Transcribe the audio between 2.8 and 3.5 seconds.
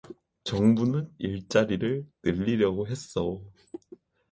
했어.